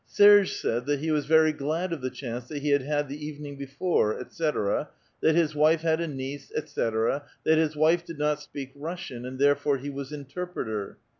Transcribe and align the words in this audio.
Serge 0.07 0.53
said 0.59 0.87
that 0.87 0.99
he 0.99 1.11
was 1.11 1.27
very 1.27 1.53
glad 1.53 1.93
of 1.93 2.01
the 2.01 2.09
chance 2.09 2.47
that 2.47 2.63
he 2.63 2.71
had 2.71 2.81
had 2.81 3.07
the 3.07 3.23
evening 3.23 3.55
before, 3.55 4.19
etc., 4.19 4.89
that 5.21 5.35
his 5.35 5.53
wife 5.53 5.81
had 5.81 6.01
a 6.01 6.07
niece, 6.07 6.51
etc., 6.55 7.23
that 7.43 7.59
his 7.59 7.75
wife 7.75 8.03
did 8.03 8.17
not 8.17 8.41
speak 8.41 8.71
Russian, 8.75 9.27
and 9.27 9.37
therefore 9.37 9.77
he 9.77 9.91
was 9.91 10.11
interpreter. 10.11 10.97